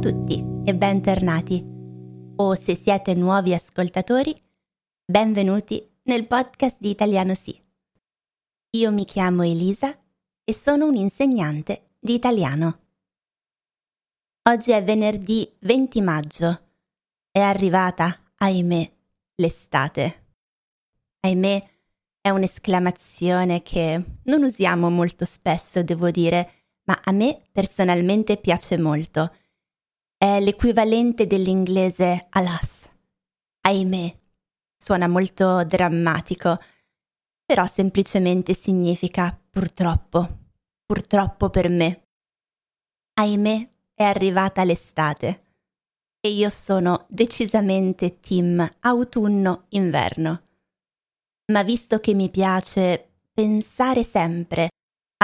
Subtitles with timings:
[0.00, 1.62] tutti e bentornati.
[2.36, 4.34] O se siete nuovi ascoltatori,
[5.04, 7.62] benvenuti nel podcast di Italiano Sì.
[8.78, 9.94] Io mi chiamo Elisa
[10.42, 12.78] e sono un'insegnante di italiano.
[14.48, 16.60] Oggi è venerdì 20 maggio.
[17.30, 18.92] È arrivata, ahimè,
[19.34, 20.28] l'estate.
[21.20, 21.70] Ahimè
[22.22, 26.50] è un'esclamazione che non usiamo molto spesso, devo dire,
[26.84, 29.34] ma a me personalmente piace molto.
[30.22, 32.90] È l'equivalente dell'inglese alas.
[33.62, 34.14] Ahimè.
[34.76, 36.60] Suona molto drammatico,
[37.42, 40.28] però semplicemente significa purtroppo,
[40.84, 42.02] purtroppo per me.
[43.14, 45.54] Ahimè è arrivata l'estate
[46.20, 50.42] e io sono decisamente team autunno-inverno.
[51.50, 54.68] Ma visto che mi piace pensare sempre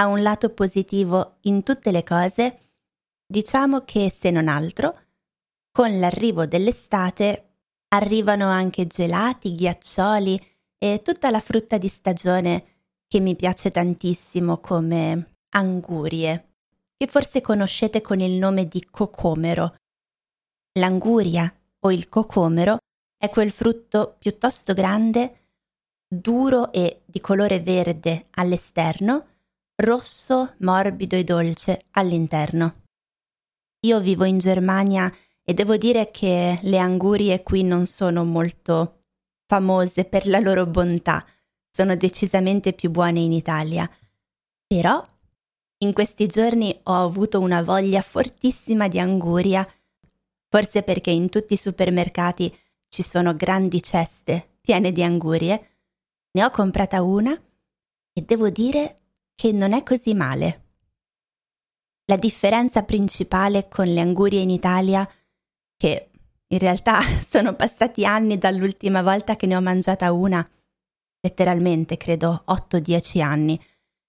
[0.01, 2.66] a un lato positivo in tutte le cose,
[3.27, 5.01] diciamo che se non altro,
[5.71, 7.43] con l'arrivo dell'estate
[7.89, 10.39] arrivano anche gelati, ghiaccioli
[10.77, 12.65] e tutta la frutta di stagione
[13.07, 16.47] che mi piace tantissimo come angurie
[16.97, 19.75] che forse conoscete con il nome di cocomero.
[20.79, 22.79] L'anguria o il cocomero
[23.15, 25.49] è quel frutto piuttosto grande,
[26.07, 29.27] duro e di colore verde all'esterno,
[29.75, 32.85] rosso, morbido e dolce all'interno.
[33.81, 35.11] Io vivo in Germania
[35.43, 39.03] e devo dire che le angurie qui non sono molto
[39.45, 41.25] famose per la loro bontà,
[41.71, 43.89] sono decisamente più buone in Italia.
[44.65, 45.01] Però
[45.79, 49.65] in questi giorni ho avuto una voglia fortissima di anguria,
[50.49, 52.53] forse perché in tutti i supermercati
[52.89, 55.69] ci sono grandi ceste piene di angurie.
[56.31, 57.31] Ne ho comprata una
[58.11, 58.97] e devo dire
[59.35, 60.66] che non è così male.
[62.09, 65.05] La differenza principale con le angurie in Italia,
[65.75, 66.09] che
[66.47, 70.45] in realtà sono passati anni dall'ultima volta che ne ho mangiata una,
[71.19, 73.61] letteralmente credo 8-10 anni,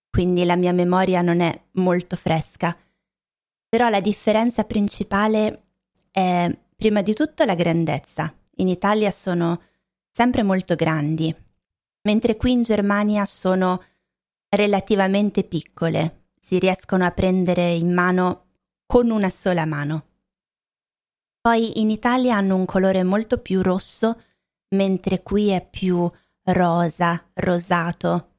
[0.08, 2.76] quindi la mia memoria non è molto fresca.
[3.68, 5.62] Però la differenza principale
[6.12, 8.32] è prima di tutto la grandezza.
[8.58, 9.60] In Italia sono
[10.12, 11.34] sempre molto grandi,
[12.02, 13.82] mentre qui in Germania sono
[14.48, 18.46] relativamente piccole, si riescono a prendere in mano
[18.86, 20.06] con una sola mano.
[21.42, 24.18] Poi in Italia hanno un colore molto più rosso,
[24.70, 26.10] mentre qui è più
[26.44, 28.30] rosa, rosato,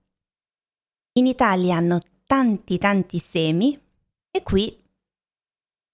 [1.20, 3.80] in Italia hanno tanti tanti semi
[4.31, 4.76] e qui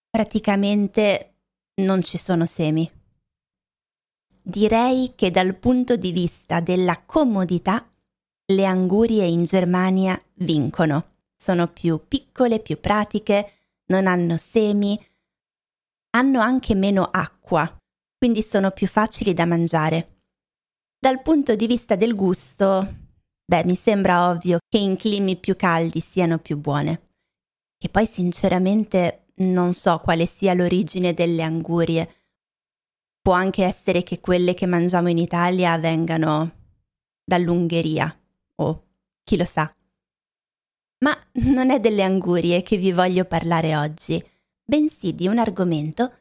[0.09, 1.33] praticamente
[1.81, 2.89] non ci sono semi.
[4.41, 7.85] Direi che dal punto di vista della comodità
[8.45, 11.14] le angurie in Germania vincono.
[11.45, 13.51] Sono più piccole, più pratiche,
[13.89, 14.99] non hanno semi,
[16.15, 17.71] hanno anche meno acqua,
[18.17, 20.21] quindi sono più facili da mangiare.
[20.97, 23.03] Dal punto di vista del gusto,
[23.45, 27.09] Beh, mi sembra ovvio che in climi più caldi siano più buone.
[27.77, 32.09] Che poi sinceramente non so quale sia l'origine delle angurie.
[33.21, 36.53] Può anche essere che quelle che mangiamo in Italia vengano
[37.23, 38.19] dall'Ungheria,
[38.55, 38.83] o
[39.23, 39.71] chi lo sa.
[41.05, 44.23] Ma non è delle angurie che vi voglio parlare oggi,
[44.63, 46.13] bensì di un argomento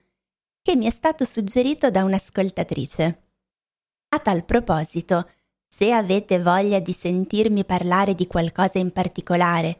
[0.60, 3.22] che mi è stato suggerito da un'ascoltatrice.
[4.10, 5.30] A tal proposito,
[5.66, 9.78] se avete voglia di sentirmi parlare di qualcosa in particolare,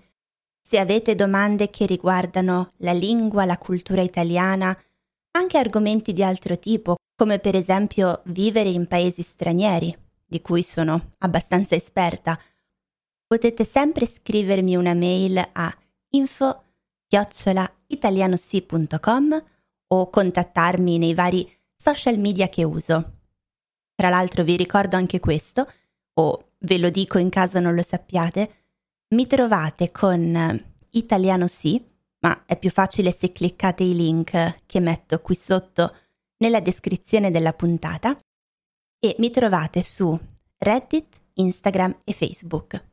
[0.67, 4.75] se avete domande che riguardano la lingua, la cultura italiana,
[5.33, 9.95] anche argomenti di altro tipo, come per esempio vivere in paesi stranieri,
[10.25, 12.41] di cui sono abbastanza esperta,
[13.27, 15.77] potete sempre scrivermi una mail a
[16.11, 16.63] info
[17.87, 19.45] italianosi.com
[19.89, 23.13] o contattarmi nei vari social media che uso.
[23.95, 25.71] Tra l'altro vi ricordo anche questo,
[26.15, 28.55] o ve lo dico in caso non lo sappiate,
[29.15, 31.83] mi trovate con Italiano Sì,
[32.21, 35.95] ma è più facile se cliccate i link che metto qui sotto
[36.39, 38.19] nella descrizione della puntata
[38.99, 40.19] e mi trovate su
[40.59, 42.93] Reddit, Instagram e Facebook.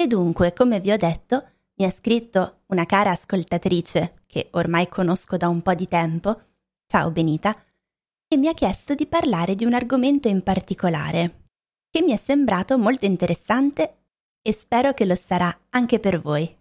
[0.00, 5.36] E dunque, come vi ho detto, mi ha scritto una cara ascoltatrice che ormai conosco
[5.36, 6.40] da un po' di tempo,
[6.86, 7.60] ciao Benita,
[8.28, 11.46] e mi ha chiesto di parlare di un argomento in particolare,
[11.90, 13.96] che mi è sembrato molto interessante
[14.40, 16.56] e spero che lo sarà anche per voi.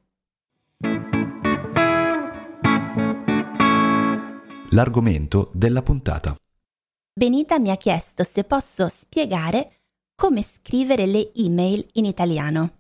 [4.71, 6.35] L'argomento della puntata.
[7.13, 9.81] Benita mi ha chiesto se posso spiegare
[10.15, 12.71] come scrivere le email in italiano.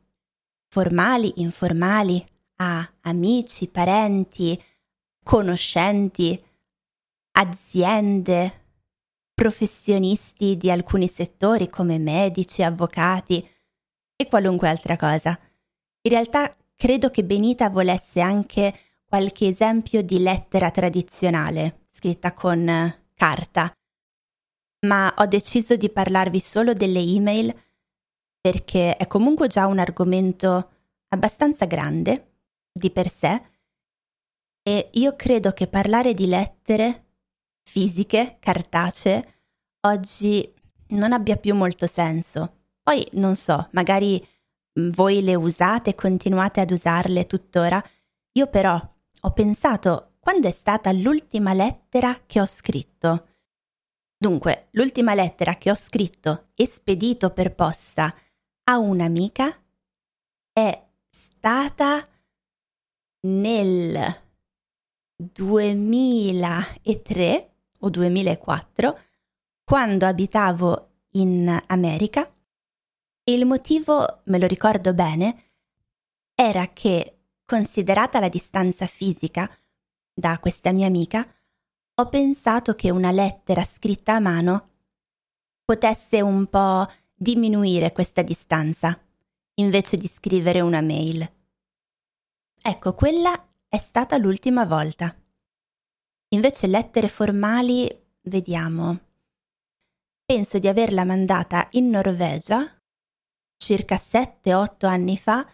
[0.69, 2.23] Formali, informali,
[2.57, 4.61] a amici, parenti,
[5.23, 6.41] conoscenti,
[7.31, 8.65] aziende,
[9.33, 13.47] professionisti di alcuni settori come medici, avvocati
[14.15, 15.39] e qualunque altra cosa.
[16.01, 18.73] In realtà credo che Benita volesse anche
[19.05, 23.71] qualche esempio di lettera tradizionale, scritta con carta,
[24.87, 27.53] ma ho deciso di parlarvi solo delle email
[28.39, 30.71] perché è comunque già un argomento
[31.09, 32.31] abbastanza grande
[32.71, 33.41] di per sé
[34.67, 37.05] e io credo che parlare di lettere
[37.63, 39.23] fisiche, cartacee,
[39.87, 40.53] oggi
[40.87, 42.55] non abbia più molto senso.
[42.81, 44.25] Poi non so, magari
[44.91, 47.81] voi le usate e continuate ad usarle tuttora.
[48.33, 48.77] Io però
[49.21, 53.27] ho pensato quando è stata l'ultima lettera che ho scritto.
[54.17, 58.13] Dunque, l'ultima lettera che ho scritto e spedito per posta
[58.69, 59.57] a un'amica
[60.51, 62.05] è stata
[63.21, 64.25] nel
[65.15, 68.99] 2003 o 2004
[69.63, 72.29] quando abitavo in America.
[73.23, 75.45] E il motivo, me lo ricordo bene,
[76.35, 79.49] era che, considerata la distanza fisica
[80.13, 81.25] da questa mia amica,
[81.95, 84.71] ho pensato che una lettera scritta a mano
[85.63, 86.87] potesse un po'
[87.17, 88.97] diminuire questa distanza,
[89.55, 91.27] invece di scrivere una mail.
[92.61, 95.15] Ecco, quella è stata l'ultima volta.
[96.29, 97.89] Invece lettere formali,
[98.21, 98.99] vediamo.
[100.23, 102.71] Penso di averla mandata in Norvegia
[103.57, 105.49] circa 7-8 anni fa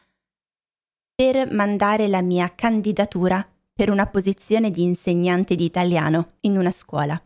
[1.15, 7.21] per mandare la mia candidatura per una posizione di insegnante di italiano in una scuola.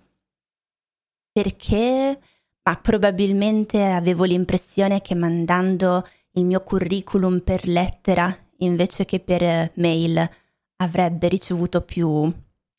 [1.32, 2.22] Perché?
[2.68, 10.30] Ma probabilmente avevo l'impressione che mandando il mio curriculum per lettera invece che per mail
[10.76, 12.30] avrebbe ricevuto più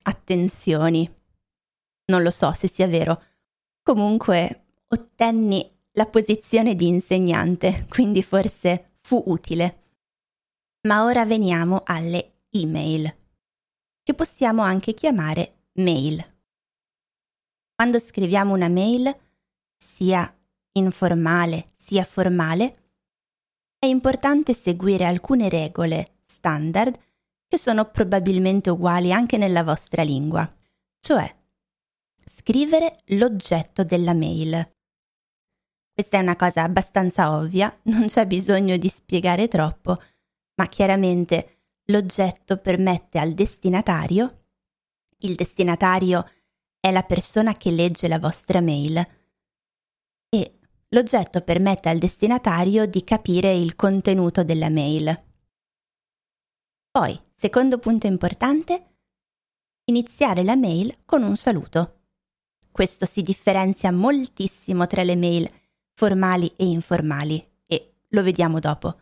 [0.03, 1.11] attenzioni.
[2.05, 3.23] Non lo so se sia vero.
[3.83, 9.85] Comunque ottenni la posizione di insegnante, quindi forse fu utile.
[10.87, 13.11] Ma ora veniamo alle email
[14.03, 16.23] che possiamo anche chiamare mail.
[17.75, 19.17] Quando scriviamo una mail,
[19.79, 20.33] sia
[20.73, 22.91] informale sia formale,
[23.79, 26.99] è importante seguire alcune regole standard
[27.47, 30.55] che sono probabilmente uguali anche nella vostra lingua,
[31.01, 31.35] cioè
[32.27, 34.71] scrivere l'oggetto della mail.
[35.95, 39.97] Questa è una cosa abbastanza ovvia, non c'è bisogno di spiegare troppo,
[40.57, 44.45] ma chiaramente l'oggetto permette al destinatario,
[45.21, 46.29] il destinatario
[46.79, 49.05] è la persona che legge la vostra mail,
[50.91, 55.25] l'oggetto permette al destinatario di capire il contenuto della mail.
[56.91, 58.97] Poi, secondo punto importante,
[59.85, 62.01] iniziare la mail con un saluto.
[62.71, 65.51] Questo si differenzia moltissimo tra le mail
[65.93, 69.01] formali e informali e lo vediamo dopo.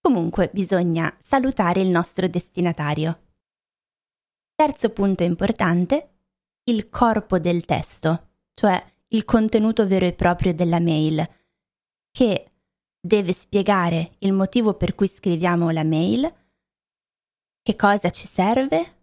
[0.00, 3.22] Comunque bisogna salutare il nostro destinatario.
[4.54, 6.18] Terzo punto importante,
[6.64, 11.26] il corpo del testo, cioè il contenuto vero e proprio della mail,
[12.10, 12.50] che
[13.00, 16.32] deve spiegare il motivo per cui scriviamo la mail,
[17.62, 18.96] che cosa ci serve.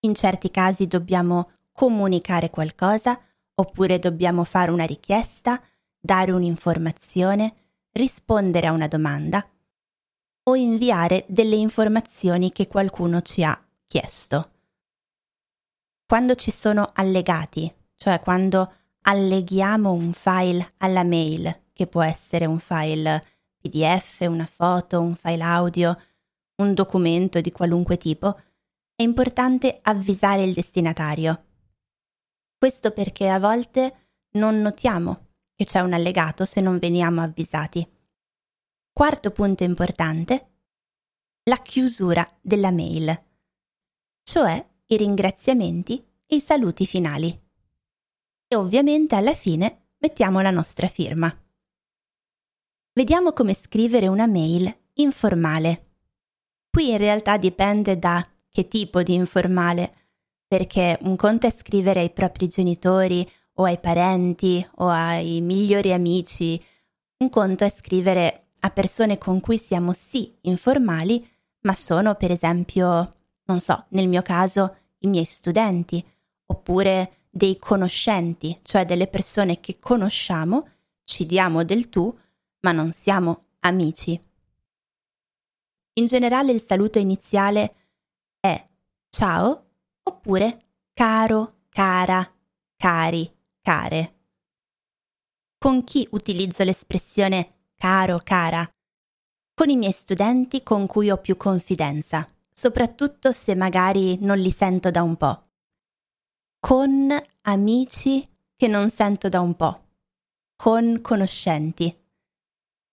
[0.00, 3.20] In certi casi dobbiamo comunicare qualcosa
[3.54, 5.62] oppure dobbiamo fare una richiesta,
[5.98, 7.54] dare un'informazione,
[7.92, 9.46] rispondere a una domanda
[10.44, 14.52] o inviare delle informazioni che qualcuno ci ha chiesto.
[16.06, 22.58] Quando ci sono allegati, cioè quando alleghiamo un file alla mail, che può essere un
[22.58, 23.24] file
[23.60, 25.98] PDF, una foto, un file audio,
[26.56, 28.38] un documento di qualunque tipo,
[28.94, 31.44] è importante avvisare il destinatario.
[32.58, 37.86] Questo perché a volte non notiamo che c'è un allegato se non veniamo avvisati.
[38.92, 40.48] Quarto punto importante,
[41.44, 43.24] la chiusura della mail,
[44.22, 47.48] cioè i ringraziamenti e i saluti finali.
[48.52, 51.32] E ovviamente alla fine mettiamo la nostra firma.
[52.92, 55.92] Vediamo come scrivere una mail informale.
[56.68, 59.94] Qui in realtà dipende da che tipo di informale,
[60.48, 66.60] perché un conto è scrivere ai propri genitori o ai parenti o ai migliori amici,
[67.18, 71.24] un conto è scrivere a persone con cui siamo sì informali,
[71.60, 73.14] ma sono per esempio,
[73.44, 76.04] non so, nel mio caso i miei studenti,
[76.46, 80.68] oppure dei conoscenti, cioè delle persone che conosciamo,
[81.04, 82.14] ci diamo del tu,
[82.60, 84.20] ma non siamo amici.
[85.94, 87.74] In generale il saluto iniziale
[88.40, 88.64] è
[89.08, 89.66] ciao
[90.02, 92.28] oppure caro cara,
[92.76, 93.32] cari,
[93.62, 94.14] care.
[95.56, 98.68] Con chi utilizzo l'espressione caro, cara?
[99.54, 104.90] Con i miei studenti con cui ho più confidenza, soprattutto se magari non li sento
[104.90, 105.49] da un po'.
[106.60, 107.10] Con
[107.42, 108.22] amici
[108.54, 109.86] che non sento da un po'.
[110.56, 111.96] Con conoscenti.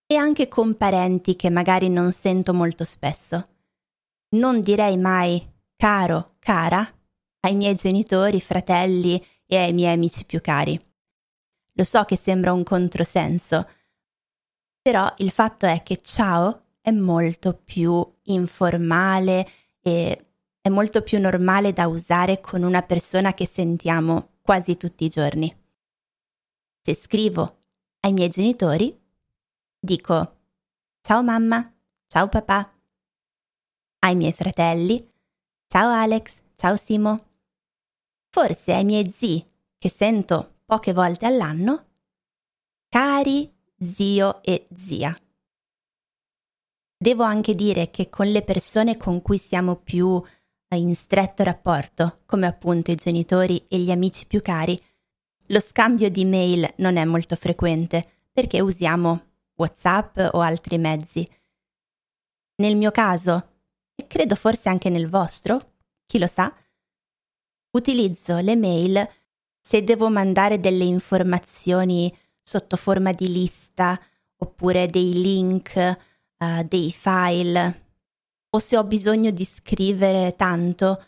[0.06, 3.48] E anche con parenti che magari non sento molto spesso.
[4.30, 5.46] Non direi mai
[5.76, 6.90] caro, cara
[7.40, 10.80] ai miei genitori, fratelli e ai miei amici più cari.
[11.72, 13.68] Lo so che sembra un controsenso,
[14.80, 19.46] però il fatto è che ciao è molto più informale
[19.80, 20.27] e
[20.60, 25.54] è molto più normale da usare con una persona che sentiamo quasi tutti i giorni.
[26.82, 27.58] Se scrivo
[28.00, 28.98] ai miei genitori,
[29.78, 30.36] dico
[31.00, 31.74] ciao mamma,
[32.06, 32.72] ciao papà.
[34.00, 35.10] Ai miei fratelli,
[35.66, 37.26] ciao Alex, ciao Simo.
[38.30, 39.44] Forse ai miei zii,
[39.78, 41.86] che sento poche volte all'anno,
[42.88, 45.16] cari zio e zia.
[47.00, 50.22] Devo anche dire che con le persone con cui siamo più
[50.76, 54.78] in stretto rapporto, come appunto i genitori e gli amici più cari,
[55.46, 61.28] lo scambio di mail non è molto frequente perché usiamo WhatsApp o altri mezzi.
[62.56, 63.56] Nel mio caso,
[63.94, 66.54] e credo forse anche nel vostro, chi lo sa,
[67.70, 69.08] utilizzo le mail
[69.60, 74.00] se devo mandare delle informazioni sotto forma di lista
[74.36, 75.96] oppure dei link,
[76.38, 77.87] uh, dei file,
[78.50, 81.04] o se ho bisogno di scrivere tanto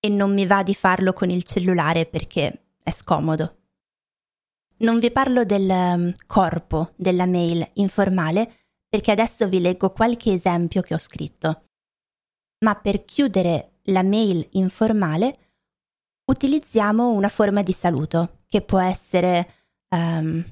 [0.00, 3.56] e non mi va di farlo con il cellulare perché è scomodo.
[4.78, 8.50] Non vi parlo del um, corpo della mail informale
[8.88, 11.64] perché adesso vi leggo qualche esempio che ho scritto.
[12.64, 15.48] Ma per chiudere la mail informale
[16.24, 19.52] utilizziamo una forma di saluto che può essere,
[19.90, 20.42] um,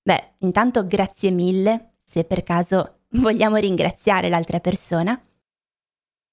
[0.00, 5.20] beh, intanto grazie mille se per caso vogliamo ringraziare l'altra persona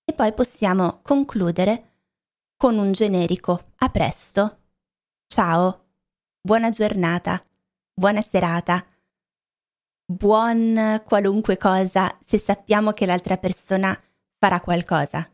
[0.10, 1.84] e poi possiamo concludere
[2.58, 4.58] con un generico a presto,
[5.28, 5.86] ciao,
[6.42, 7.44] buona giornata,
[7.94, 8.84] buona serata,
[10.04, 13.96] buon qualunque cosa se sappiamo che l'altra persona
[14.40, 15.30] farà qualcosa.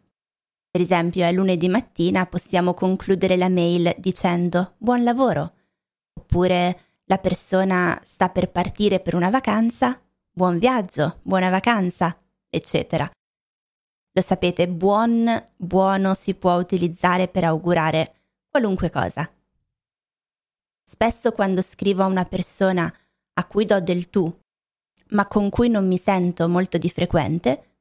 [0.69, 5.53] Per esempio, è lunedì mattina, possiamo concludere la mail dicendo buon lavoro.
[6.19, 9.97] Oppure la persona sta per partire per una vacanza,
[10.29, 12.13] buon viaggio, buona vacanza,
[12.49, 13.09] eccetera.
[14.15, 18.15] Lo sapete, buon, buono si può utilizzare per augurare
[18.49, 19.29] qualunque cosa.
[20.87, 22.91] Spesso quando scrivo a una persona
[23.33, 24.33] a cui do del tu,
[25.09, 27.79] ma con cui non mi sento molto di frequente,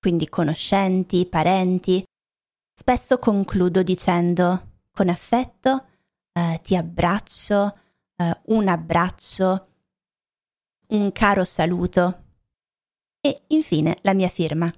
[0.00, 2.04] quindi conoscenti, parenti,
[2.80, 5.86] Spesso concludo dicendo con affetto
[6.32, 7.76] eh, ti abbraccio,
[8.14, 9.68] eh, un abbraccio,
[10.90, 12.24] un caro saluto
[13.20, 14.72] e infine la mia firma.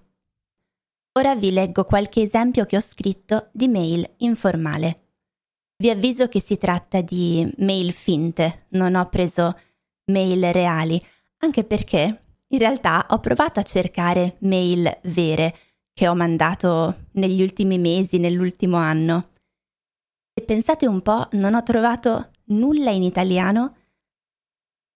[1.19, 5.09] Ora vi leggo qualche esempio che ho scritto di mail informale.
[5.77, 9.59] Vi avviso che si tratta di mail finte, non ho preso
[10.13, 11.03] mail reali,
[11.39, 15.57] anche perché in realtà ho provato a cercare mail vere
[15.93, 19.31] che ho mandato negli ultimi mesi, nell'ultimo anno.
[20.33, 23.77] E pensate un po', non ho trovato nulla in italiano,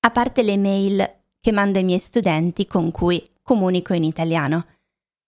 [0.01, 4.67] a parte le mail che mando ai miei studenti con cui comunico in italiano,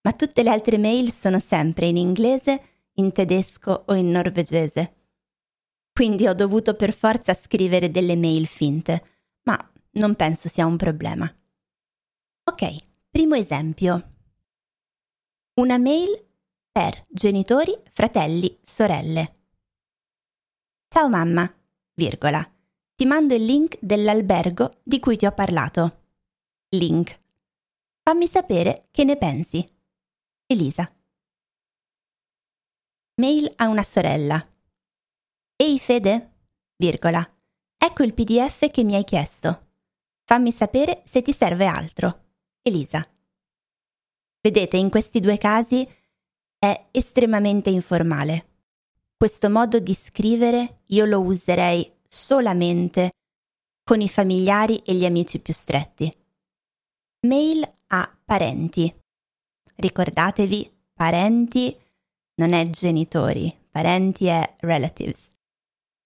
[0.07, 4.95] ma tutte le altre mail sono sempre in inglese, in tedesco o in norvegese.
[5.91, 9.03] Quindi ho dovuto per forza scrivere delle mail finte,
[9.43, 9.59] ma
[9.95, 11.29] non penso sia un problema.
[12.45, 12.75] Ok,
[13.09, 14.13] primo esempio.
[15.55, 16.25] Una mail
[16.71, 19.35] per genitori, fratelli, sorelle.
[20.87, 21.53] Ciao mamma,
[21.95, 22.49] virgola.
[22.95, 26.03] Ti mando il link dell'albergo di cui ti ho parlato.
[26.69, 27.19] Link.
[28.03, 29.75] Fammi sapere che ne pensi.
[30.49, 30.89] Elisa.
[33.15, 34.49] Mail a una sorella.
[35.57, 36.35] Ehi Fede,
[36.77, 37.29] virgola.
[37.75, 39.71] Ecco il PDF che mi hai chiesto.
[40.23, 42.35] Fammi sapere se ti serve altro.
[42.61, 43.03] Elisa.
[44.39, 45.85] Vedete, in questi due casi
[46.57, 48.61] è estremamente informale.
[49.17, 53.11] Questo modo di scrivere io lo userei solamente
[53.83, 56.09] con i familiari e gli amici più stretti.
[57.27, 59.06] Mail a parenti.
[59.79, 61.79] Ricordatevi, parenti
[62.37, 65.21] non è genitori, parenti è relatives.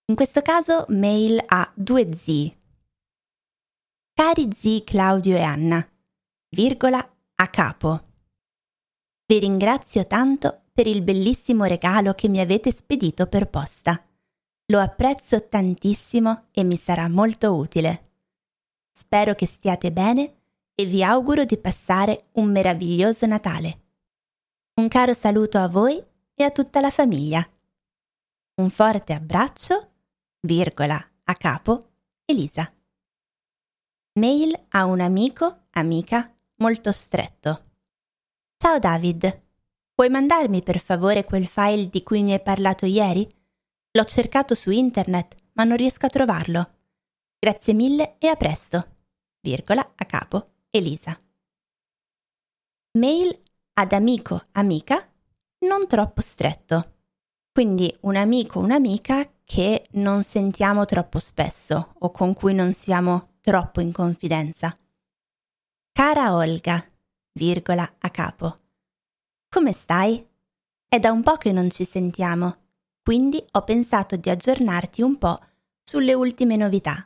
[0.07, 2.53] In questo caso mail a due zii.
[4.13, 5.87] Cari zii Claudio e Anna,
[6.49, 6.99] virgola
[7.35, 8.07] a capo.
[9.25, 14.05] Vi ringrazio tanto per il bellissimo regalo che mi avete spedito per posta.
[14.65, 18.11] Lo apprezzo tantissimo e mi sarà molto utile.
[18.91, 20.40] Spero che stiate bene
[20.81, 23.81] e vi auguro di passare un meraviglioso Natale.
[24.79, 27.47] Un caro saluto a voi e a tutta la famiglia.
[28.55, 29.91] Un forte abbraccio,
[30.39, 31.91] virgola, a capo,
[32.25, 32.73] Elisa.
[34.19, 37.65] Mail a un amico, amica, molto stretto.
[38.57, 39.41] Ciao David,
[39.93, 43.29] puoi mandarmi per favore quel file di cui mi hai parlato ieri?
[43.91, 46.71] L'ho cercato su internet, ma non riesco a trovarlo.
[47.37, 48.95] Grazie mille e a presto.
[49.41, 51.21] Virgola, a capo, Elisa.
[52.97, 53.37] Mail
[53.73, 55.05] ad amico, amica,
[55.65, 56.99] non troppo stretto.
[57.51, 63.81] Quindi un amico, un'amica che non sentiamo troppo spesso o con cui non siamo troppo
[63.81, 64.73] in confidenza.
[65.91, 66.89] Cara Olga,
[67.33, 68.59] virgola a capo.
[69.49, 70.25] Come stai?
[70.87, 72.59] È da un po' che non ci sentiamo,
[73.03, 75.37] quindi ho pensato di aggiornarti un po'
[75.83, 77.05] sulle ultime novità.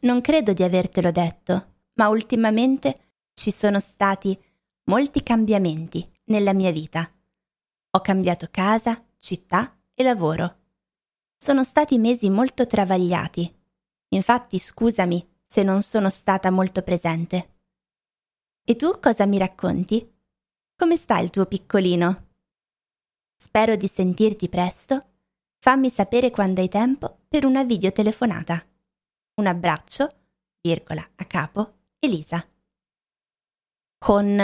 [0.00, 4.36] Non credo di avertelo detto, ma ultimamente ci sono stati
[4.84, 7.10] molti cambiamenti nella mia vita.
[7.90, 10.56] Ho cambiato casa, città e lavoro.
[11.36, 13.52] Sono stati mesi molto travagliati.
[14.10, 17.56] Infatti scusami se non sono stata molto presente.
[18.64, 20.16] E tu cosa mi racconti?
[20.76, 22.26] Come sta il tuo piccolino?
[23.36, 25.04] Spero di sentirti presto.
[25.58, 28.64] Fammi sapere quando hai tempo per una videotelefonata.
[29.34, 30.10] Un abbraccio,
[30.60, 32.46] virgola, a capo, Elisa.
[33.98, 34.40] Con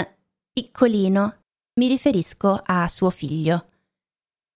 [0.53, 1.43] piccolino
[1.75, 3.71] mi riferisco a suo figlio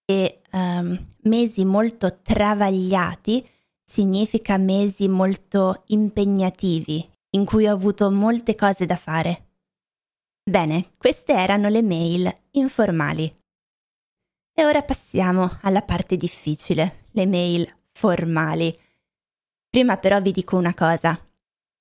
[0.03, 3.47] e um, mesi molto travagliati
[3.85, 9.47] significa mesi molto impegnativi in cui ho avuto molte cose da fare.
[10.43, 13.33] Bene, queste erano le mail informali.
[14.53, 18.77] E ora passiamo alla parte difficile, le mail formali.
[19.69, 21.17] Prima però vi dico una cosa.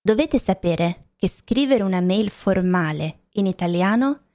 [0.00, 4.26] Dovete sapere che scrivere una mail formale in italiano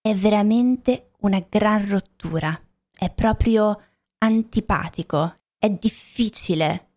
[0.00, 2.58] è veramente una gran rottura,
[2.90, 3.78] è proprio
[4.16, 6.92] antipatico, è difficile.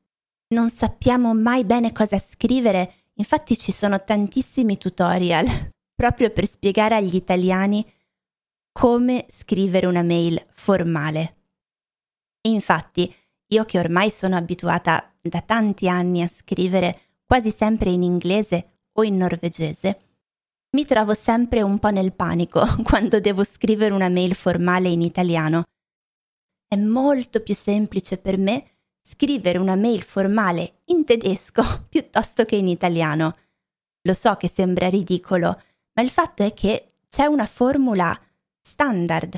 [0.54, 5.46] Non sappiamo mai bene cosa scrivere, infatti ci sono tantissimi tutorial
[5.94, 7.86] proprio per spiegare agli italiani
[8.72, 11.36] come scrivere una mail formale.
[12.44, 13.14] Infatti,
[13.48, 19.04] io che ormai sono abituata da tanti anni a scrivere quasi sempre in inglese o
[19.04, 20.00] in norvegese,
[20.72, 25.64] mi trovo sempre un po' nel panico quando devo scrivere una mail formale in italiano.
[26.68, 28.66] È molto più semplice per me
[29.02, 33.34] scrivere una mail formale in tedesco piuttosto che in italiano.
[34.04, 35.62] Lo so che sembra ridicolo,
[35.94, 38.18] ma il fatto è che c'è una formula
[38.62, 39.38] standard.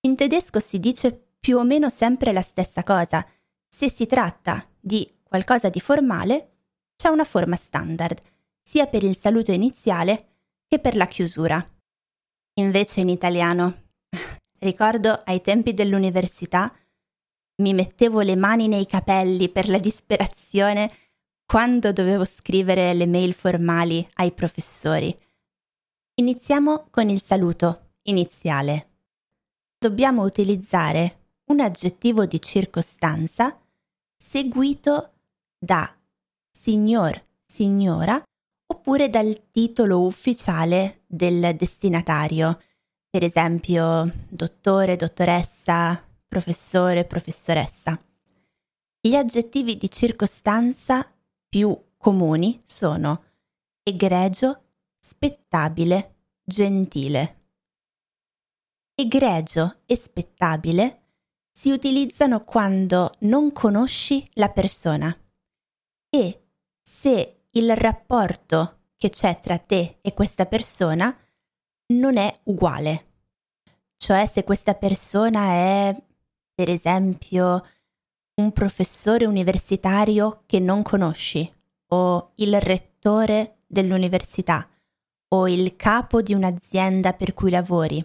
[0.00, 3.24] In tedesco si dice più o meno sempre la stessa cosa.
[3.68, 6.50] Se si tratta di qualcosa di formale,
[6.96, 8.20] c'è una forma standard,
[8.62, 10.32] sia per il saluto iniziale
[10.66, 11.66] che per la chiusura.
[12.54, 13.88] Invece in italiano,
[14.60, 16.74] ricordo ai tempi dell'università,
[17.62, 20.90] mi mettevo le mani nei capelli per la disperazione
[21.44, 25.14] quando dovevo scrivere le mail formali ai professori.
[26.14, 28.88] Iniziamo con il saluto iniziale.
[29.78, 33.60] Dobbiamo utilizzare un aggettivo di circostanza
[34.16, 35.12] seguito
[35.58, 35.94] da
[36.50, 38.22] signor, signora
[38.72, 42.58] oppure dal titolo ufficiale del destinatario,
[43.10, 48.02] per esempio dottore, dottoressa, professore, professoressa.
[48.98, 51.06] Gli aggettivi di circostanza
[51.48, 53.24] più comuni sono
[53.82, 54.62] egregio,
[54.98, 57.40] spettabile, gentile.
[58.94, 61.02] Egregio e spettabile
[61.52, 65.14] si utilizzano quando non conosci la persona
[66.08, 66.46] e
[66.82, 71.14] se il rapporto che c'è tra te e questa persona
[71.94, 73.06] non è uguale.
[73.96, 76.02] Cioè se questa persona è,
[76.54, 77.66] per esempio,
[78.34, 81.52] un professore universitario che non conosci
[81.88, 84.68] o il rettore dell'università
[85.28, 88.04] o il capo di un'azienda per cui lavori.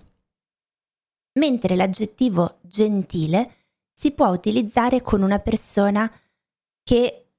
[1.40, 3.56] Mentre l'aggettivo gentile
[3.94, 6.12] si può utilizzare con una persona
[6.84, 7.32] che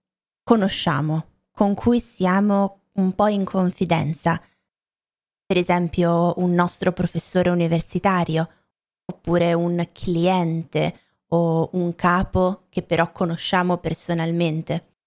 [0.42, 4.40] conosciamo, con cui siamo un po' in confidenza,
[5.44, 8.48] per esempio un nostro professore universitario,
[9.04, 10.94] oppure un cliente
[11.30, 14.98] o un capo che però conosciamo personalmente.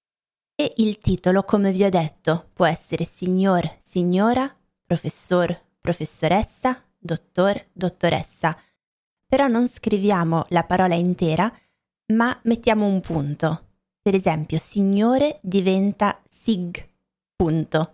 [0.53, 4.53] E il titolo, come vi ho detto, può essere signor, signora,
[4.85, 8.57] professor, professoressa, dottor, dottoressa.
[9.25, 11.49] Però non scriviamo la parola intera,
[12.07, 13.67] ma mettiamo un punto.
[14.01, 16.89] Per esempio, signore diventa sig,
[17.36, 17.93] punto.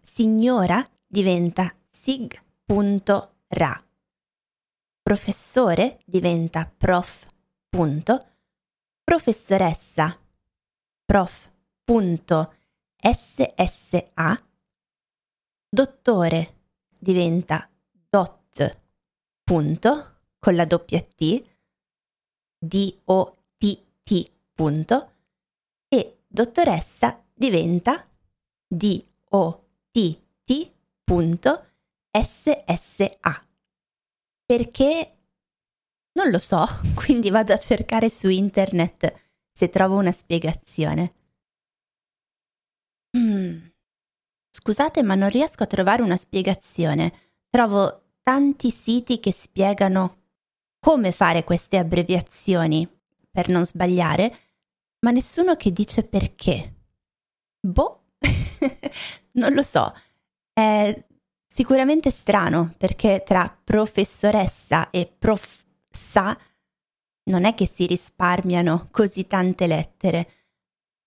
[0.00, 3.84] Signora diventa sig.ra.
[5.02, 7.26] Professore diventa prof,
[7.68, 8.26] punto.
[9.04, 10.18] Professoressa,
[11.04, 11.68] prof.ssa.
[15.68, 16.54] Dottore
[16.98, 17.68] diventa
[18.08, 18.78] dot,
[19.44, 21.44] punto, con la doppia T
[22.58, 25.12] D-O-T-T punto
[25.88, 28.08] e dottoressa diventa
[28.66, 30.24] D-O-T-T
[31.04, 31.66] punto
[32.10, 33.46] S-S-A.
[34.46, 35.10] Perché?
[36.12, 41.10] Non lo so, quindi vado a cercare su internet se trovo una spiegazione.
[43.16, 43.66] Mm.
[44.50, 47.12] Scusate, ma non riesco a trovare una spiegazione.
[47.48, 50.22] Trovo tanti siti che spiegano
[50.78, 52.88] come fare queste abbreviazioni
[53.30, 54.36] per non sbagliare,
[55.00, 56.73] ma nessuno che dice perché.
[57.64, 58.02] Boh,
[59.32, 59.94] non lo so.
[60.52, 61.02] È
[61.46, 66.38] sicuramente strano perché tra professoressa e profsa
[67.30, 70.28] non è che si risparmiano così tante lettere.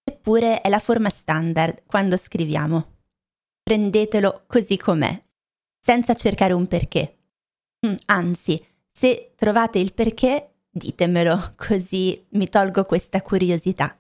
[0.04, 2.96] Eppure è la forma standard quando scriviamo.
[3.62, 5.24] Prendetelo così com'è,
[5.80, 7.18] senza cercare un perché.
[7.86, 13.96] Mm, anzi, se trovate il perché, ditemelo, così mi tolgo questa curiosità.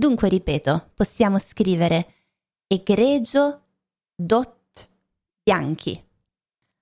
[0.00, 2.14] Dunque, ripeto, possiamo scrivere
[2.68, 3.62] egregio
[4.14, 4.88] dot
[5.42, 6.00] bianchi,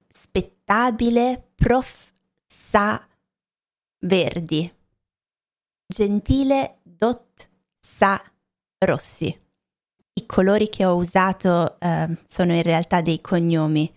[0.06, 2.12] spettabile prof.
[2.46, 3.08] Sa
[4.00, 4.70] verdi,
[5.86, 7.48] gentile dot
[7.80, 8.20] sa
[8.80, 9.26] rossi.
[10.12, 13.90] I colori che ho usato eh, sono in realtà dei cognomi.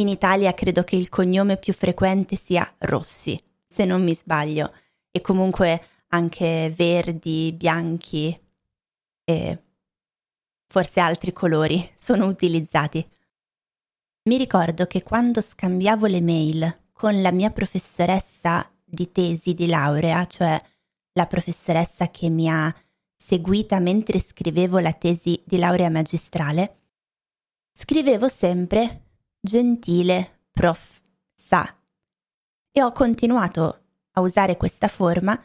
[0.00, 4.72] In Italia credo che il cognome più frequente sia Rossi, se non mi sbaglio,
[5.12, 8.38] e comunque anche verdi, bianchi
[9.24, 9.62] e
[10.66, 13.06] forse altri colori sono utilizzati.
[14.28, 20.26] Mi ricordo che quando scambiavo le mail con la mia professoressa di tesi di laurea,
[20.26, 20.60] cioè
[21.12, 22.74] la professoressa che mi ha
[23.16, 26.78] seguita mentre scrivevo la tesi di laurea magistrale,
[27.72, 29.04] scrivevo sempre
[29.40, 31.00] gentile prof
[31.34, 31.76] sa.
[32.72, 35.42] E ho continuato a usare questa forma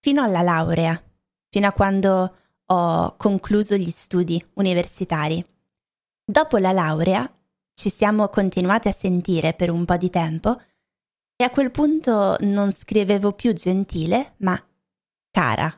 [0.00, 1.00] fino alla laurea,
[1.48, 5.44] fino a quando ho concluso gli studi universitari.
[6.24, 7.30] Dopo la laurea
[7.74, 10.60] ci siamo continuate a sentire per un po' di tempo
[11.36, 14.60] e a quel punto non scrivevo più gentile, ma
[15.30, 15.72] cara.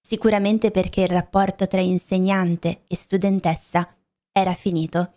[0.00, 3.88] Sicuramente perché il rapporto tra insegnante e studentessa
[4.32, 5.12] era finito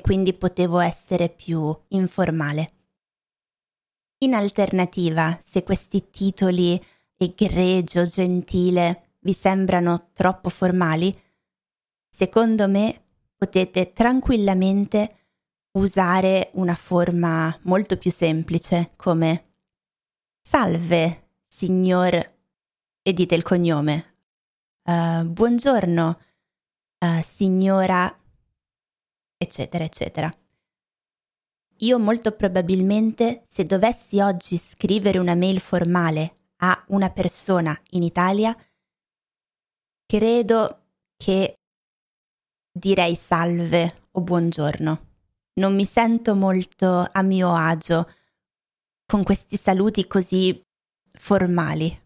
[0.00, 2.72] quindi potevo essere più informale.
[4.18, 6.82] In alternativa, se questi titoli
[7.16, 11.14] egregio, gentile vi sembrano troppo formali,
[12.08, 13.02] secondo me
[13.36, 15.18] potete tranquillamente
[15.72, 19.52] usare una forma molto più semplice come
[20.46, 22.32] Salve, signor,
[23.02, 24.16] e dite il cognome.
[24.82, 26.20] Uh, buongiorno,
[26.98, 28.14] uh, signora
[29.44, 30.30] eccetera, eccetera.
[31.78, 38.56] Io molto probabilmente, se dovessi oggi scrivere una mail formale a una persona in Italia,
[40.06, 41.54] credo che
[42.72, 45.12] direi salve o buongiorno.
[45.54, 48.10] Non mi sento molto a mio agio
[49.06, 50.60] con questi saluti così
[51.10, 52.02] formali.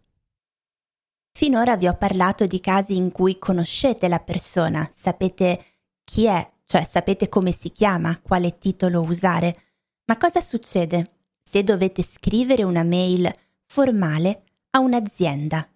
[1.33, 5.65] Finora vi ho parlato di casi in cui conoscete la persona, sapete
[6.03, 9.57] chi è cioè sapete come si chiama, quale titolo usare,
[10.05, 13.33] ma cosa succede se dovete scrivere una mail
[13.65, 15.69] formale a un'azienda?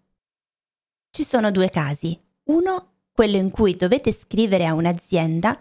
[1.10, 2.18] Ci sono due casi.
[2.44, 5.58] Uno, quello in cui dovete scrivere a un'azienda,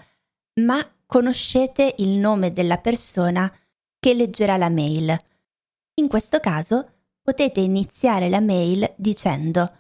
[0.62, 3.54] ma conoscete il nome della persona
[4.00, 5.18] che leggerà la mail.
[5.96, 6.92] In questo caso
[7.22, 9.78] potete iniziare la mail dicendo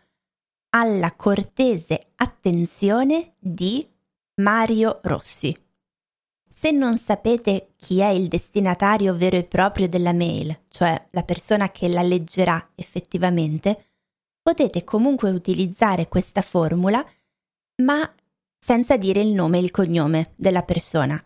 [0.70, 3.88] alla cortese attenzione di
[4.36, 5.56] Mario Rossi.
[6.62, 11.72] Se non sapete chi è il destinatario vero e proprio della mail, cioè la persona
[11.72, 13.86] che la leggerà effettivamente,
[14.44, 17.04] potete comunque utilizzare questa formula,
[17.78, 18.14] ma
[18.60, 21.20] senza dire il nome e il cognome della persona.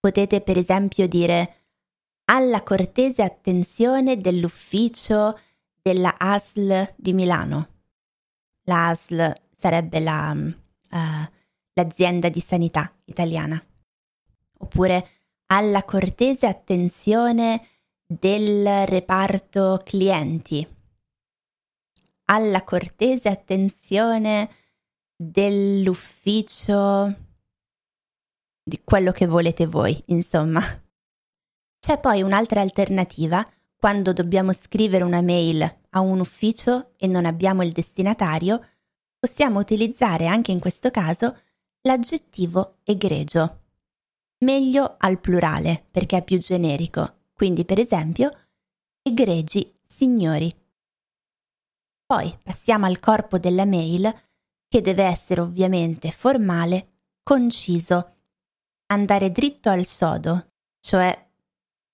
[0.00, 1.54] Potete per esempio dire
[2.24, 5.38] alla cortese attenzione dell'ufficio
[5.80, 7.68] della ASL di Milano.
[8.64, 11.30] La ASL sarebbe la uh,
[11.74, 13.64] l'azienda di sanità italiana.
[14.62, 15.08] Oppure
[15.46, 17.66] alla cortese attenzione
[18.06, 20.66] del reparto clienti.
[22.32, 24.48] alla cortese attenzione
[25.16, 27.14] dell'ufficio
[28.62, 30.62] di quello che volete voi, insomma.
[31.78, 33.46] C'è poi un'altra alternativa
[33.76, 38.64] quando dobbiamo scrivere una mail a un ufficio e non abbiamo il destinatario,
[39.18, 41.36] possiamo utilizzare anche in questo caso
[41.82, 43.61] l'aggettivo egregio.
[44.42, 48.30] Meglio al plurale perché è più generico, quindi per esempio
[49.00, 50.52] egregi signori.
[52.04, 54.12] Poi passiamo al corpo della mail
[54.66, 58.16] che deve essere ovviamente formale, conciso,
[58.86, 61.30] andare dritto al sodo, cioè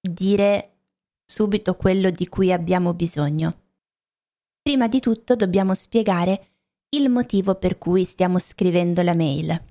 [0.00, 0.78] dire
[1.24, 3.64] subito quello di cui abbiamo bisogno.
[4.62, 6.52] Prima di tutto dobbiamo spiegare
[6.90, 9.64] il motivo per cui stiamo scrivendo la mail.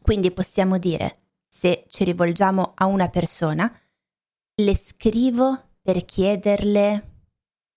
[0.00, 1.23] Quindi possiamo dire,
[1.64, 3.74] se ci rivolgiamo a una persona,
[4.56, 7.12] le scrivo per chiederle,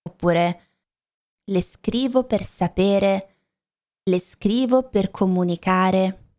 [0.02, 0.68] oppure
[1.44, 3.36] le scrivo per sapere,
[4.02, 6.34] le scrivo per comunicare.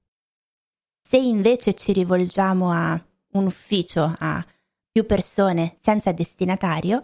[1.02, 4.46] Se invece ci rivolgiamo a un ufficio, a
[4.92, 7.02] più persone senza destinatario,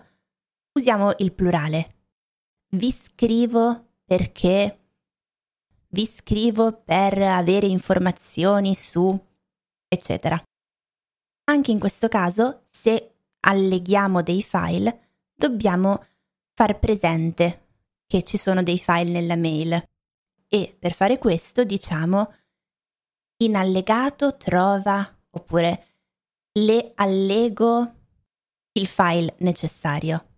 [0.74, 1.96] usiamo il plurale.
[2.70, 4.90] Vi scrivo perché
[5.88, 9.34] vi scrivo per avere informazioni su
[9.88, 10.42] eccetera.
[11.46, 16.04] Anche in questo caso, se alleghiamo dei file, dobbiamo
[16.54, 17.68] far presente
[18.08, 19.84] che ci sono dei file nella mail
[20.48, 22.34] e per fare questo diciamo
[23.38, 25.86] in allegato trova oppure
[26.54, 27.94] le allego
[28.74, 30.30] il file necessario.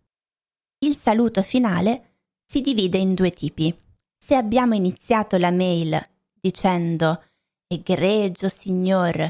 [0.80, 3.76] Il saluto finale si divide in due tipi.
[4.18, 6.00] Se abbiamo iniziato la mail
[6.40, 7.24] dicendo
[7.68, 9.28] egregio signor,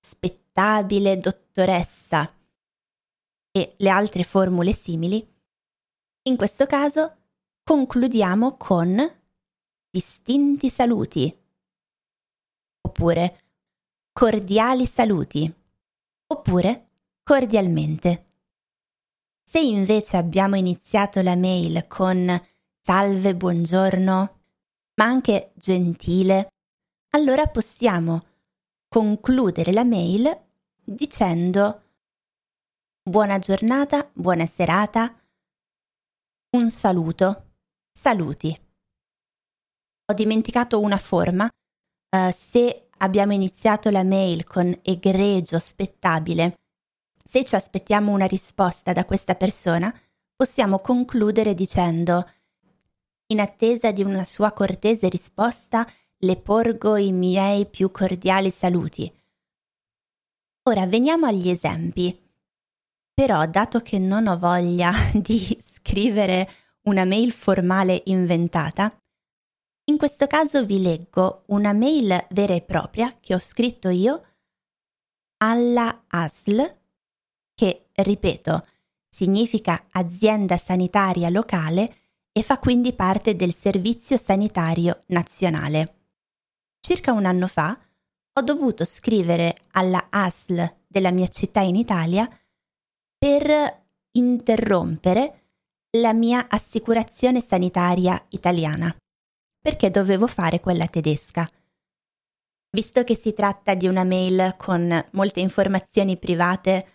[0.00, 2.32] spettabile dottoressa
[3.50, 5.26] e le altre formule simili,
[6.24, 7.16] in questo caso
[7.62, 9.20] concludiamo con
[9.90, 11.36] distinti saluti
[12.80, 13.40] oppure
[14.12, 15.52] cordiali saluti
[16.26, 16.90] oppure
[17.22, 18.26] cordialmente.
[19.42, 22.40] Se invece abbiamo iniziato la mail con
[22.80, 24.40] salve, buongiorno,
[24.94, 26.51] ma anche gentile,
[27.14, 28.24] allora possiamo
[28.88, 30.30] concludere la mail
[30.84, 31.82] dicendo
[33.02, 35.14] buona giornata, buona serata,
[36.56, 37.54] un saluto,
[37.92, 38.58] saluti.
[40.06, 41.48] Ho dimenticato una forma.
[42.14, 46.58] Uh, se abbiamo iniziato la mail con egregio, spettabile,
[47.24, 49.94] se ci aspettiamo una risposta da questa persona,
[50.34, 52.28] possiamo concludere dicendo
[53.28, 55.86] in attesa di una sua cortese risposta,
[56.24, 59.12] le porgo i miei più cordiali saluti.
[60.68, 62.16] Ora veniamo agli esempi.
[63.12, 66.48] Però, dato che non ho voglia di scrivere
[66.82, 68.96] una mail formale inventata,
[69.86, 74.22] in questo caso vi leggo una mail vera e propria che ho scritto io
[75.38, 76.78] alla ASL,
[77.52, 78.62] che, ripeto,
[79.08, 81.96] significa azienda sanitaria locale
[82.30, 86.01] e fa quindi parte del Servizio Sanitario Nazionale.
[86.84, 87.78] Circa un anno fa
[88.34, 92.28] ho dovuto scrivere alla ASL della mia città in Italia
[93.16, 95.44] per interrompere
[95.98, 98.92] la mia assicurazione sanitaria italiana
[99.60, 101.48] perché dovevo fare quella tedesca.
[102.70, 106.86] Visto che si tratta di una mail con molte informazioni private,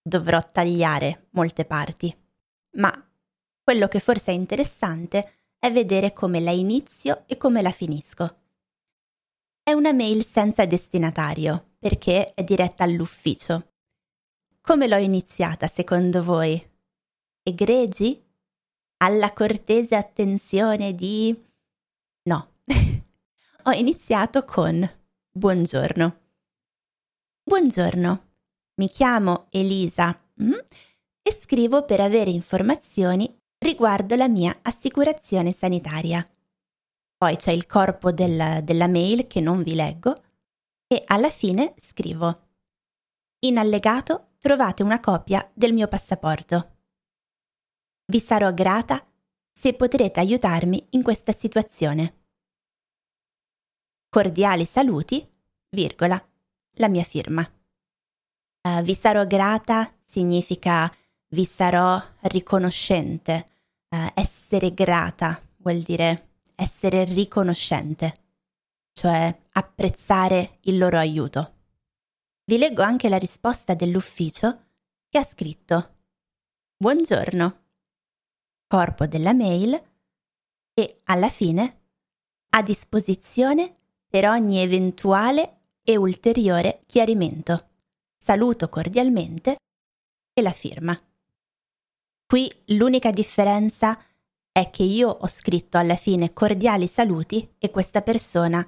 [0.00, 2.16] dovrò tagliare molte parti.
[2.76, 2.92] Ma
[3.64, 8.42] quello che forse è interessante è vedere come la inizio e come la finisco.
[9.66, 13.72] È una mail senza destinatario, perché è diretta all'ufficio.
[14.60, 16.62] Come l'ho iniziata secondo voi?
[17.42, 18.22] Egregi?
[18.98, 21.34] Alla cortese attenzione di
[22.24, 22.56] No.
[23.64, 24.86] Ho iniziato con
[25.30, 26.18] buongiorno.
[27.42, 28.24] Buongiorno,
[28.74, 30.52] mi chiamo Elisa mm,
[31.22, 36.22] e scrivo per avere informazioni riguardo la mia assicurazione sanitaria.
[37.16, 40.20] Poi c'è il corpo del, della mail che non vi leggo
[40.86, 42.48] e alla fine scrivo.
[43.40, 46.76] In allegato trovate una copia del mio passaporto.
[48.06, 49.06] Vi sarò grata
[49.52, 52.22] se potrete aiutarmi in questa situazione.
[54.08, 55.26] Cordiali saluti,
[55.70, 56.22] virgola,
[56.74, 57.42] la mia firma.
[58.66, 60.92] Uh, vi sarò grata significa
[61.28, 63.46] vi sarò riconoscente.
[63.88, 68.22] Uh, essere grata vuol dire essere riconoscente,
[68.92, 71.52] cioè apprezzare il loro aiuto.
[72.44, 74.66] Vi leggo anche la risposta dell'ufficio
[75.08, 75.92] che ha scritto
[76.76, 77.62] Buongiorno
[78.66, 79.80] corpo della mail,
[80.74, 81.82] e alla fine
[82.50, 83.72] a disposizione
[84.08, 87.68] per ogni eventuale e ulteriore chiarimento.
[88.16, 89.56] Saluto cordialmente
[90.32, 91.00] e la firma.
[92.26, 93.96] Qui l'unica differenza
[94.56, 98.64] è che io ho scritto alla fine cordiali saluti e questa persona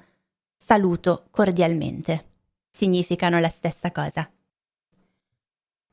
[0.57, 2.33] saluto cordialmente.
[2.69, 4.29] Significano la stessa cosa.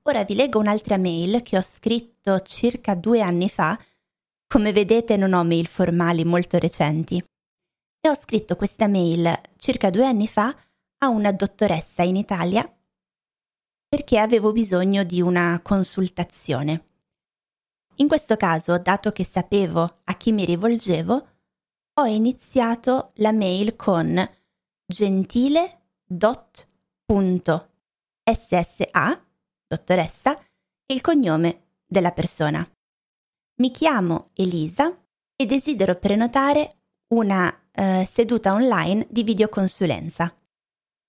[0.06, 3.80] Ora vi leggo un'altra mail che ho scritto circa due anni fa.
[4.48, 7.24] Come vedete non ho mail formali molto recenti.
[8.02, 10.58] E ho scritto questa mail circa due anni fa
[10.98, 12.68] a una dottoressa in Italia
[13.88, 16.93] perché avevo bisogno di una consultazione.
[17.98, 21.28] In questo caso, dato che sapevo a chi mi rivolgevo,
[21.96, 24.30] ho iniziato la mail con
[24.86, 26.08] gentile.ssa,
[29.68, 30.40] dottoressa,
[30.88, 32.68] il cognome della persona.
[33.62, 34.92] Mi chiamo Elisa
[35.36, 36.78] e desidero prenotare
[37.14, 40.36] una eh, seduta online di videoconsulenza.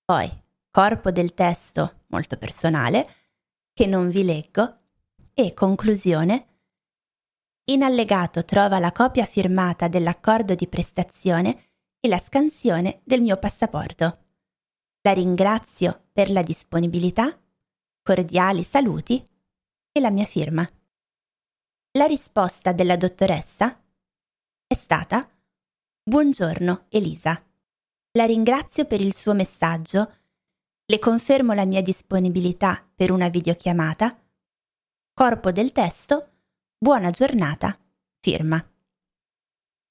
[0.03, 0.31] Poi,
[0.69, 3.09] corpo del testo molto personale,
[3.73, 4.81] che non vi leggo,
[5.33, 6.54] e conclusione,
[7.65, 14.25] in allegato trova la copia firmata dell'accordo di prestazione e la scansione del mio passaporto.
[15.01, 17.39] La ringrazio per la disponibilità,
[18.03, 19.23] cordiali saluti
[19.91, 20.67] e la mia firma.
[21.97, 23.81] La risposta della dottoressa
[24.67, 25.27] è stata
[26.03, 27.43] Buongiorno Elisa.
[28.11, 30.17] La ringrazio per il suo messaggio,
[30.85, 34.21] le confermo la mia disponibilità per una videochiamata.
[35.13, 36.34] Corpo del testo
[36.85, 37.75] Buona giornata,
[38.19, 38.63] firma.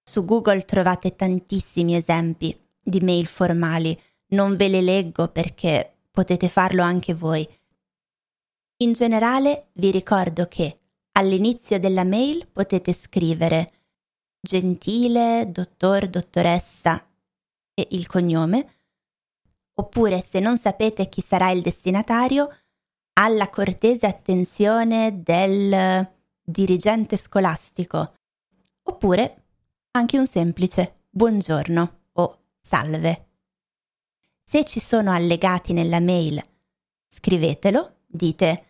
[0.00, 6.84] Su Google trovate tantissimi esempi di mail formali, non ve le leggo perché potete farlo
[6.84, 7.44] anche voi.
[8.84, 10.78] In generale vi ricordo che
[11.18, 13.68] all'inizio della mail potete scrivere
[14.40, 17.04] gentile, dottor, dottoressa
[17.74, 18.82] e il cognome,
[19.80, 22.56] oppure se non sapete chi sarà il destinatario,
[23.14, 26.13] alla cortese attenzione del
[26.44, 28.14] dirigente scolastico,
[28.82, 29.44] oppure
[29.92, 33.28] anche un semplice buongiorno o salve.
[34.44, 36.42] Se ci sono allegati nella mail,
[37.08, 38.66] scrivetelo, dite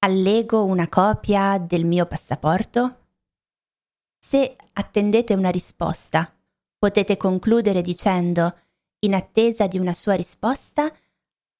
[0.00, 3.06] allego una copia del mio passaporto.
[4.18, 6.32] Se attendete una risposta,
[6.78, 8.56] potete concludere dicendo
[9.00, 10.92] in attesa di una sua risposta,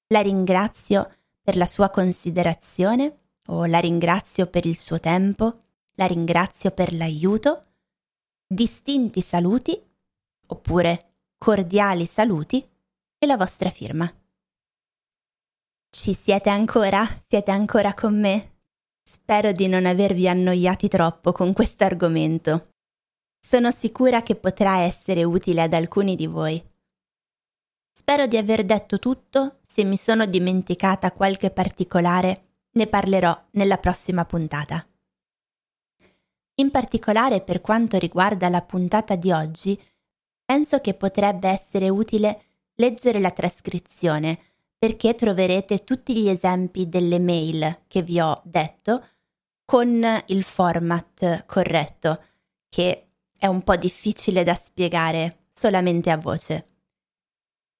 [0.07, 5.61] la ringrazio per la sua considerazione o la ringrazio per il suo tempo,
[5.95, 7.63] la ringrazio per l'aiuto,
[8.47, 9.79] distinti saluti
[10.47, 12.67] oppure cordiali saluti
[13.17, 14.11] e la vostra firma.
[15.89, 17.05] Ci siete ancora?
[17.27, 18.57] Siete ancora con me?
[19.03, 22.69] Spero di non avervi annoiati troppo con questo argomento.
[23.39, 26.63] Sono sicura che potrà essere utile ad alcuni di voi.
[27.91, 34.25] Spero di aver detto tutto, se mi sono dimenticata qualche particolare ne parlerò nella prossima
[34.25, 34.85] puntata.
[36.55, 39.81] In particolare per quanto riguarda la puntata di oggi,
[40.43, 42.43] penso che potrebbe essere utile
[42.75, 44.39] leggere la trascrizione
[44.77, 49.05] perché troverete tutti gli esempi delle mail che vi ho detto
[49.65, 52.23] con il format corretto,
[52.69, 56.67] che è un po' difficile da spiegare solamente a voce.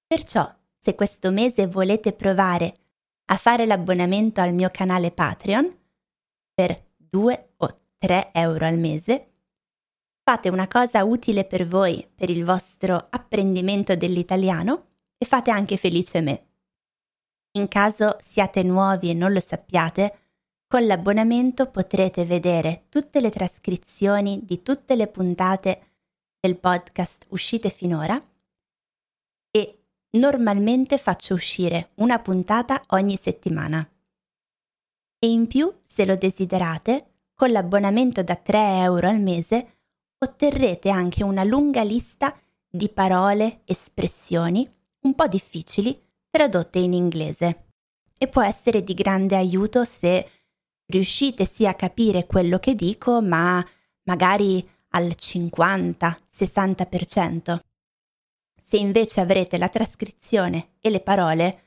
[0.06, 0.48] Perciò,
[0.78, 2.74] se questo mese volete provare
[3.30, 5.76] a fare l'abbonamento al mio canale Patreon
[6.52, 9.32] per 2 o 3 euro al mese,
[10.22, 16.20] fate una cosa utile per voi, per il vostro apprendimento dell'italiano e fate anche felice
[16.20, 16.46] me.
[17.52, 20.18] In caso siate nuovi e non lo sappiate,
[20.66, 25.90] con l'abbonamento potrete vedere tutte le trascrizioni di tutte le puntate
[26.40, 28.20] del podcast uscite finora
[30.12, 33.88] Normalmente faccio uscire una puntata ogni settimana.
[35.18, 39.76] E in più, se lo desiderate, con l'abbonamento da 3 euro al mese
[40.18, 42.36] otterrete anche una lunga lista
[42.68, 44.68] di parole, espressioni
[45.02, 45.96] un po' difficili
[46.28, 47.66] tradotte in inglese.
[48.18, 50.28] E può essere di grande aiuto se
[50.86, 53.64] riuscite sì a capire quello che dico, ma
[54.04, 57.60] magari al 50-60%.
[58.70, 61.62] Se invece avrete la trascrizione e le parole,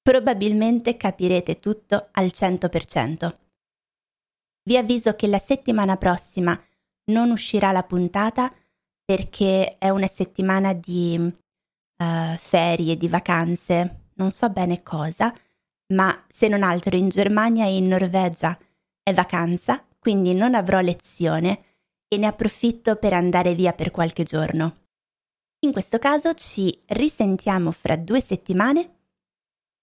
[0.00, 3.34] probabilmente capirete tutto al 100%.
[4.62, 6.58] Vi avviso che la settimana prossima
[7.10, 8.50] non uscirà la puntata
[9.04, 15.30] perché è una settimana di uh, ferie, di vacanze, non so bene cosa,
[15.92, 18.58] ma se non altro in Germania e in Norvegia
[19.02, 21.58] è vacanza, quindi non avrò lezione
[22.08, 24.87] e ne approfitto per andare via per qualche giorno.
[25.60, 28.96] In questo caso ci risentiamo fra due settimane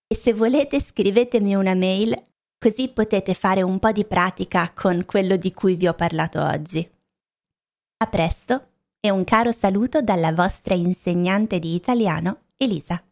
[0.07, 2.15] e se volete scrivetemi una mail
[2.57, 6.89] così potete fare un po' di pratica con quello di cui vi ho parlato oggi.
[7.97, 8.69] A presto
[9.01, 13.03] e un caro saluto dalla vostra insegnante di italiano Elisa.